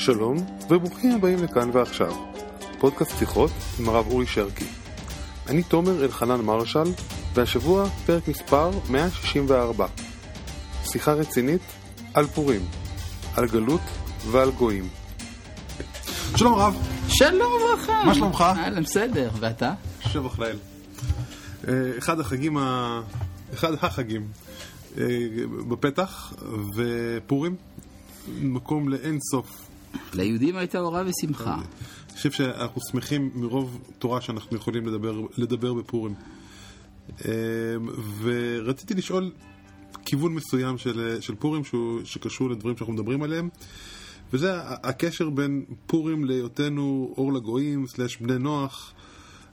שלום 0.00 0.36
וברוכים 0.70 1.10
הבאים 1.10 1.44
לכאן 1.44 1.70
ועכשיו, 1.72 2.12
פודקאסט 2.78 3.18
שיחות 3.18 3.50
עם 3.78 3.88
הרב 3.88 4.06
אורי 4.06 4.26
שרקי. 4.26 4.64
אני 5.48 5.62
תומר 5.62 6.04
אלחנן 6.04 6.40
מרשל, 6.40 6.92
והשבוע 7.34 7.88
פרק 8.06 8.28
מספר 8.28 8.70
164. 8.90 9.86
שיחה 10.84 11.12
רצינית 11.12 11.60
על 12.14 12.26
פורים, 12.26 12.60
על 13.36 13.46
גלות 13.46 13.80
ועל 14.30 14.50
גויים. 14.50 14.88
שלום 16.36 16.54
רב. 16.54 16.76
שלום 17.08 17.52
וברכה. 17.52 18.02
מה 18.06 18.14
שלומך? 18.14 18.40
אהלן, 18.40 18.82
בסדר, 18.82 19.30
ואתה? 19.40 19.72
שבח 20.00 20.38
לאל. 20.38 20.56
אה, 21.68 21.98
אחד 21.98 22.20
החגים, 22.20 22.56
ה... 22.56 23.00
אחד 23.54 23.72
החגים 23.74 24.28
אה, 24.98 25.04
בפתח, 25.68 26.32
ופורים, 26.76 27.56
מקום 28.40 28.88
לאין 28.88 29.18
סוף. 29.30 29.69
ליהודים 30.14 30.56
הייתה 30.56 30.78
אורה 30.78 31.02
ושמחה. 31.06 31.54
אני 31.54 32.16
חושב 32.16 32.30
שאנחנו 32.30 32.80
שמחים 32.90 33.30
מרוב 33.34 33.80
תורה 33.98 34.20
שאנחנו 34.20 34.56
יכולים 34.56 34.86
לדבר, 34.86 35.20
לדבר 35.38 35.74
בפורים. 35.74 36.14
אה, 37.24 37.32
ורציתי 38.22 38.94
לשאול 38.94 39.30
כיוון 40.04 40.34
מסוים 40.34 40.78
של, 40.78 41.16
של 41.20 41.34
פורים 41.34 41.64
שהוא, 41.64 42.00
שקשור 42.04 42.50
לדברים 42.50 42.76
שאנחנו 42.76 42.94
מדברים 42.94 43.22
עליהם. 43.22 43.48
וזה 44.32 44.52
הקשר 44.62 45.30
בין 45.30 45.64
פורים 45.86 46.24
להיותנו 46.24 47.14
אור 47.16 47.32
לגויים, 47.32 47.86
סלש 47.86 48.16
בני 48.16 48.38
נוח. 48.38 48.92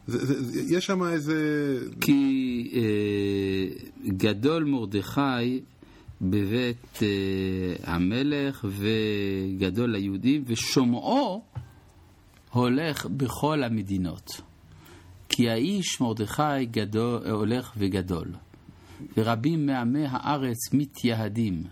זה, 0.07 0.25
זה, 0.43 0.75
יש 0.75 0.85
שם 0.85 1.03
איזה... 1.03 1.79
כי 2.01 2.71
אה, 2.75 3.87
גדול 4.07 4.63
מרדכי 4.63 5.61
בבית 6.21 6.99
אה, 7.01 7.07
המלך 7.93 8.65
וגדול 8.69 9.91
ליהודים, 9.95 10.43
ושומעו 10.47 11.41
הולך 12.51 13.05
בכל 13.05 13.63
המדינות. 13.63 14.41
כי 15.29 15.49
האיש 15.49 16.01
מרדכי 16.01 16.65
גדול, 16.71 17.27
הולך 17.29 17.73
וגדול, 17.77 18.27
ורבים 19.17 19.65
מעמי 19.65 20.05
הארץ 20.09 20.73
מתייהדים. 20.73 21.63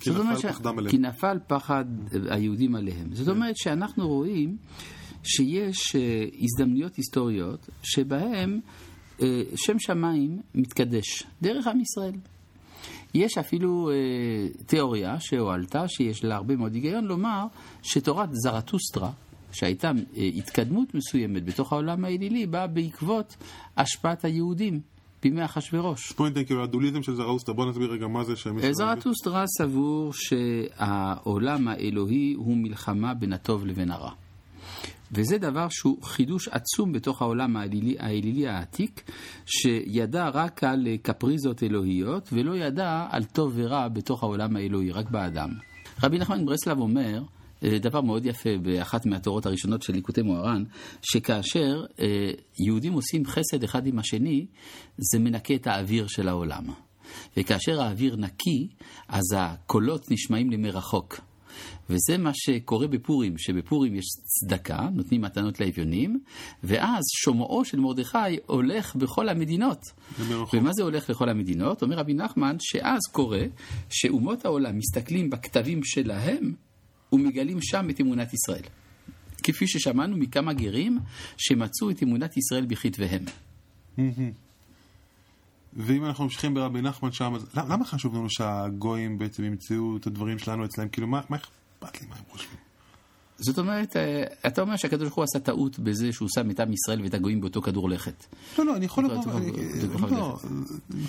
כי 0.00 0.10
נפל 0.10 0.36
ש- 0.38 0.46
פחדם 0.46 0.78
עליהם. 0.78 0.90
כי 0.90 0.98
נפל 0.98 1.38
פחד 1.46 1.84
היהודים 2.30 2.74
עליהם. 2.74 3.14
זאת 3.14 3.28
אומרת 3.28 3.56
שאנחנו 3.56 4.08
רואים 4.08 4.56
שיש 5.22 5.96
אה, 5.96 6.24
הזדמנויות 6.40 6.96
היסטוריות 6.96 7.68
שבהן 7.82 8.60
אה, 9.22 9.42
שם 9.56 9.78
שמיים 9.78 10.40
מתקדש 10.54 11.22
דרך 11.42 11.66
עם 11.66 11.80
ישראל. 11.80 12.14
יש 13.14 13.38
אפילו 13.38 13.90
אה, 13.90 13.94
תיאוריה 14.66 15.20
שהועלתה, 15.20 15.88
שיש 15.88 16.24
לה 16.24 16.36
הרבה 16.36 16.56
מאוד 16.56 16.74
היגיון, 16.74 17.04
לומר 17.04 17.46
שתורת 17.82 18.28
זרטוסטרה, 18.32 19.10
שהייתה 19.52 19.92
אה, 20.16 20.30
התקדמות 20.36 20.94
מסוימת 20.94 21.44
בתוך 21.44 21.72
העולם 21.72 22.04
האלילי, 22.04 22.46
באה 22.46 22.66
בעקבות 22.66 23.36
השפעת 23.76 24.24
היהודים 24.24 24.80
בימי 25.22 25.44
אחשורוש. 25.44 26.12
בוא 26.12 26.28
ניתן 26.28 26.44
כאילו 26.44 26.62
הדוליזם 26.62 27.02
של 27.02 27.14
זראוסטה, 27.14 27.52
בוא 27.52 27.66
נסביר 27.66 27.92
רגע 27.92 28.06
מה 28.06 28.24
זה 28.24 28.36
שם. 28.36 28.72
זרטוסטרה 28.72 29.44
סבור 29.58 30.12
שהעולם 30.12 31.68
האלוהי 31.68 32.34
הוא 32.36 32.56
מלחמה 32.56 33.14
בין 33.14 33.32
הטוב 33.32 33.66
לבין 33.66 33.90
הרע. 33.90 34.10
וזה 35.14 35.38
דבר 35.38 35.66
שהוא 35.70 36.02
חידוש 36.02 36.48
עצום 36.48 36.92
בתוך 36.92 37.22
העולם 37.22 37.56
האלילי, 37.56 37.96
האלילי 37.98 38.48
העתיק, 38.48 39.10
שידע 39.46 40.28
רק 40.28 40.64
על 40.64 40.86
קפריזות 41.02 41.62
אלוהיות, 41.62 42.28
ולא 42.32 42.56
ידע 42.56 43.06
על 43.10 43.24
טוב 43.24 43.52
ורע 43.54 43.88
בתוך 43.88 44.22
העולם 44.22 44.56
האלוהי, 44.56 44.90
רק 44.90 45.10
באדם. 45.10 45.50
רבי 46.02 46.18
נחמן 46.18 46.42
מברסלב 46.42 46.78
אומר, 46.78 47.22
אה, 47.64 47.78
דבר 47.78 48.00
מאוד 48.00 48.26
יפה 48.26 48.50
באחת 48.62 49.06
מהתורות 49.06 49.46
הראשונות 49.46 49.82
של 49.82 49.92
ליקוטי 49.92 50.22
מוהר"ן, 50.22 50.64
שכאשר 51.02 51.84
אה, 52.00 52.30
יהודים 52.66 52.92
עושים 52.92 53.26
חסד 53.26 53.64
אחד 53.64 53.86
עם 53.86 53.98
השני, 53.98 54.46
זה 54.98 55.18
מנקה 55.18 55.54
את 55.54 55.66
האוויר 55.66 56.06
של 56.06 56.28
העולם. 56.28 56.64
וכאשר 57.36 57.82
האוויר 57.82 58.16
נקי, 58.16 58.68
אז 59.08 59.24
הקולות 59.36 60.10
נשמעים 60.10 60.50
לי 60.50 60.56
מרחוק. 60.56 61.20
וזה 61.90 62.18
מה 62.18 62.30
שקורה 62.34 62.86
בפורים, 62.86 63.38
שבפורים 63.38 63.94
יש 63.94 64.04
צדקה, 64.24 64.88
נותנים 64.92 65.20
מתנות 65.20 65.60
לאביונים, 65.60 66.20
ואז 66.64 67.02
שומעו 67.16 67.64
של 67.64 67.80
מרדכי 67.80 68.18
הולך 68.46 68.96
בכל 68.96 69.28
המדינות. 69.28 69.80
ומה 70.52 70.72
זה 70.72 70.82
הולך 70.82 71.10
לכל 71.10 71.28
המדינות? 71.28 71.82
אומר 71.82 71.96
רבי 71.96 72.14
נחמן, 72.14 72.56
שאז 72.60 73.00
קורה 73.12 73.42
שאומות 73.90 74.44
העולם 74.44 74.78
מסתכלים 74.78 75.30
בכתבים 75.30 75.84
שלהם 75.84 76.54
ומגלים 77.12 77.58
שם 77.62 77.90
את 77.90 78.00
אמונת 78.00 78.34
ישראל. 78.34 78.62
כפי 79.42 79.66
ששמענו 79.66 80.16
מכמה 80.16 80.52
גרים 80.52 80.98
שמצאו 81.36 81.90
את 81.90 82.02
אמונת 82.02 82.36
ישראל 82.36 82.66
בכתביהם. 82.66 83.24
ואם 85.76 86.04
אנחנו 86.04 86.24
ממשיכים 86.24 86.54
ברבי 86.54 86.80
נחמן 86.80 87.12
שם, 87.12 87.34
אז 87.34 87.46
למה 87.54 87.84
חשוב 87.84 88.14
לנו 88.14 88.26
שהגויים 88.30 89.18
בעצם 89.18 89.44
ימצאו 89.44 89.96
את 89.96 90.06
הדברים 90.06 90.38
שלנו 90.38 90.64
אצלם? 90.64 90.88
כאילו, 90.88 91.06
מה 91.06 91.18
אכפת 91.18 92.00
לי 92.00 92.06
מה 92.08 92.16
הם 92.16 92.24
חושבים? 92.28 92.58
זאת 93.38 93.58
אומרת, 93.58 93.96
אה, 93.96 94.22
אתה 94.46 94.62
אומר 94.62 94.76
שהקדוש 94.76 95.02
ברוך 95.02 95.14
הוא 95.14 95.24
עשה 95.24 95.38
טעות 95.38 95.78
בזה 95.78 96.12
שהוא 96.12 96.28
שם 96.34 96.50
את 96.50 96.60
עם 96.60 96.72
ישראל 96.72 97.02
ואת 97.02 97.14
הגויים 97.14 97.40
באותו 97.40 97.62
כדור 97.62 97.90
לכת. 97.90 98.26
לא, 98.58 98.66
לא, 98.66 98.76
אני 98.76 98.84
יכול 98.84 99.06
אתה 99.06 99.14
יכול 99.94 100.10
לא, 100.10 100.38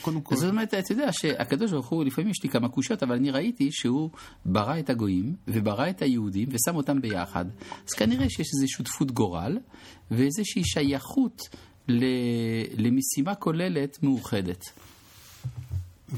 קודם 0.02 0.22
כל... 0.22 0.36
זאת 0.36 0.50
אומרת, 0.50 0.74
אתה 0.74 0.92
יודע 0.94 1.12
שהקדוש 1.12 1.72
ברוך 1.72 1.88
הוא, 1.88 2.04
לפעמים 2.04 2.32
יש 2.32 2.44
לי 2.44 2.50
כמה 2.50 2.70
קושיות, 2.70 3.04
אבל 3.04 3.16
אני 3.16 3.32
ראיתי 3.32 3.70
שהוא 3.72 4.10
ברא 4.46 4.80
את 4.80 4.90
הגויים 4.90 5.36
וברא 5.48 5.90
את 5.90 6.02
היהודים 6.02 6.48
ושם 6.52 6.76
אותם 6.76 7.02
ביחד. 7.02 7.46
אז 7.88 7.94
כנראה 7.94 8.30
שיש 8.30 8.48
איזו 8.56 8.68
שותפות 8.68 9.12
גורל 9.12 9.58
ואיזושהי 10.12 10.64
שייכות 10.64 11.50
למשימה 12.78 13.36
כוללת 13.36 14.04
מאוחדת. 14.04 14.64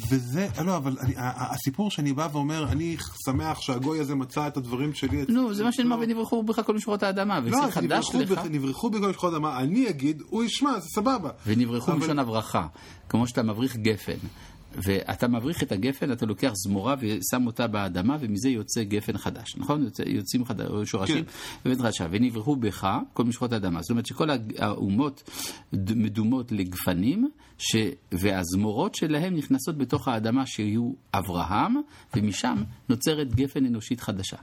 וזה, 0.10 0.48
לא, 0.66 0.78
אבל 0.78 0.98
אני- 1.00 1.14
הסיפור 1.18 1.92
שאני 1.92 2.14
בא 2.14 2.28
ואומר, 2.32 2.72
אני 2.72 2.98
שמח 3.26 3.62
שהגוי 3.62 4.00
הזה 4.00 4.16
מצא 4.16 4.48
את 4.48 4.58
הדברים 4.58 4.94
שלי. 4.94 5.26
נו, 5.30 5.54
זה 5.54 5.64
מה 5.64 5.72
שנאמר 5.72 5.98
ונברחו 6.02 6.44
בך 6.44 6.60
כל 6.66 6.74
משמרות 6.76 7.04
האדמה, 7.04 7.40
לא, 7.40 7.48
וזה 7.48 7.58
אז 7.64 7.72
חדש 7.72 8.06
נברחו 8.16 8.20
לך. 8.36 8.40
בך- 8.40 8.52
נברחו 8.52 8.90
בכל 8.90 9.10
משפחות 9.10 9.34
אדמה, 9.34 9.60
אני 9.60 9.90
אגיד, 9.90 10.22
הוא 10.30 10.44
ישמע, 10.44 10.80
זה 10.80 10.88
סבבה. 10.96 11.30
ונברחו 11.48 11.92
אבל- 11.92 12.00
מלשון 12.00 12.20
הברכה, 12.20 12.68
כמו 13.10 13.28
שאתה 13.28 13.44
מבריך 13.44 13.76
גפן. 13.78 14.18
ואתה 14.78 15.28
מבריך 15.28 15.64
את 15.64 15.72
הגפן, 15.72 16.12
אתה 16.12 16.26
לוקח 16.26 16.52
זמורה 16.56 16.96
ושם 17.00 17.46
אותה 17.46 17.68
באדמה, 17.68 18.18
ומזה 18.20 18.50
יוצא 18.50 18.84
גפן 18.84 19.18
חדש, 19.18 19.58
נכון? 19.58 19.84
יוצא, 19.84 20.04
יוצאים 20.08 20.46
חד... 20.46 20.56
שורשים, 20.86 21.26
כן. 21.64 22.08
ונברחו 22.12 22.56
בך 22.56 22.88
כל 23.14 23.24
משפחות 23.24 23.54
האדמה. 23.54 23.82
זאת 23.82 23.90
אומרת 23.90 24.06
שכל 24.06 24.30
האומות 24.58 25.30
מדומות 25.74 26.52
לגפנים, 26.52 27.30
ש... 27.58 27.76
והזמורות 28.12 28.96
שלהם 28.96 29.36
נכנסות 29.36 29.78
בתוך 29.78 30.08
האדמה 30.08 30.46
שיהיו 30.46 30.92
אברהם, 31.14 31.76
ומשם 32.16 32.64
נוצרת 32.90 33.36
גפן 33.36 33.66
אנושית 33.66 34.02
חדשה. 34.02 34.38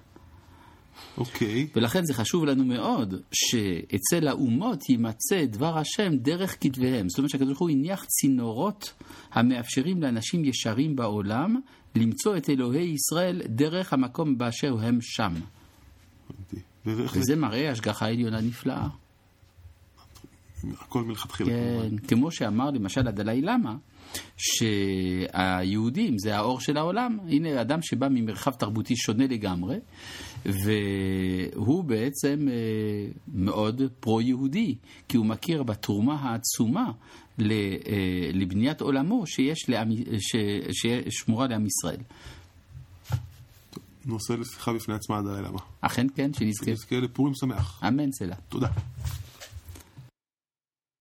אוקיי. 1.18 1.66
ולכן 1.76 2.04
זה 2.04 2.14
חשוב 2.14 2.44
לנו 2.44 2.64
מאוד 2.64 3.14
שאצל 3.32 4.28
האומות 4.28 4.88
יימצא 4.88 5.44
דבר 5.44 5.78
השם 5.78 6.16
דרך 6.16 6.56
כתביהם. 6.60 7.08
זאת 7.08 7.18
אומרת 7.18 7.30
שהקדוש 7.30 7.48
ברוך 7.48 7.60
הוא 7.60 7.70
הניח 7.70 8.04
צינורות 8.04 8.92
המאפשרים 9.32 10.02
לאנשים 10.02 10.44
ישרים 10.44 10.96
בעולם 10.96 11.60
למצוא 11.94 12.36
את 12.36 12.50
אלוהי 12.50 12.94
ישראל 12.94 13.42
דרך 13.46 13.92
המקום 13.92 14.38
באשר 14.38 14.76
הם 14.80 14.98
שם. 15.00 15.34
וזה 16.86 17.36
מראה 17.36 17.70
השגחה 17.70 18.06
עליונה 18.06 18.40
נפלאה. 18.40 18.88
הכל 20.80 21.04
מלכתחילה. 21.04 21.50
כן, 21.50 21.96
כמו 22.08 22.30
שאמר 22.30 22.70
למשל 22.70 23.08
הדלאי 23.08 23.40
למה, 23.40 23.76
שהיהודים 24.36 26.18
זה 26.18 26.36
האור 26.36 26.60
של 26.60 26.76
העולם. 26.76 27.18
הנה 27.28 27.60
אדם 27.60 27.82
שבא 27.82 28.08
ממרחב 28.10 28.50
תרבותי 28.50 28.96
שונה 28.96 29.26
לגמרי, 29.26 29.76
והוא 30.46 31.84
בעצם 31.84 32.48
אה, 32.50 32.54
מאוד 33.34 33.82
פרו-יהודי, 34.00 34.74
כי 35.08 35.16
הוא 35.16 35.26
מכיר 35.26 35.62
בתרומה 35.62 36.14
העצומה 36.14 36.92
אה, 37.40 37.46
לבניית 38.32 38.80
עולמו 38.80 39.26
שיש 39.26 39.68
לעם, 39.68 39.90
ש, 40.18 40.36
ששמורה 40.72 41.46
לעם 41.46 41.66
ישראל. 41.66 42.00
נושא 44.06 44.32
לשיחה 44.32 44.72
בפני 44.72 44.94
עצמה 44.94 45.18
עד 45.18 45.26
הלילה. 45.26 45.48
אכן 45.80 46.06
כן, 46.14 46.34
שנזכה. 46.34 46.70
נזכה 46.70 46.96
לפורים 46.96 47.34
שמח. 47.34 47.80
אמן 47.88 48.12
סלע. 48.12 48.36
תודה. 48.48 48.68